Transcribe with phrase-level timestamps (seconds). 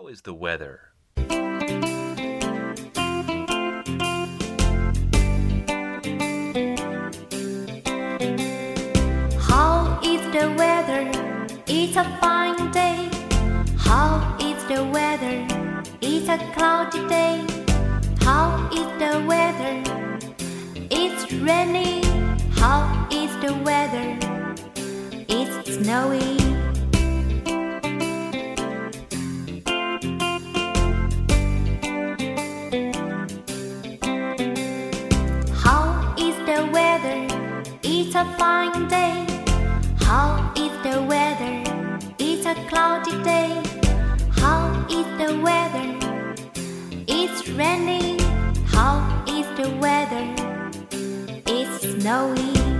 [0.00, 0.80] How is the weather?
[9.38, 11.04] How is the weather?
[11.66, 13.10] It's a fine day.
[13.76, 15.46] How is the weather?
[16.00, 17.44] It's a cloudy day.
[18.20, 19.82] How is the weather?
[20.90, 22.04] It's raining.
[22.52, 24.16] How is the weather?
[25.28, 26.39] It's snowy.
[38.02, 39.26] It's a fine day.
[40.00, 41.62] How is the weather?
[42.18, 43.62] It's a cloudy day.
[44.30, 45.88] How is the weather?
[47.06, 48.18] It's raining.
[48.64, 48.96] How
[49.28, 50.26] is the weather?
[51.46, 52.79] It's snowy.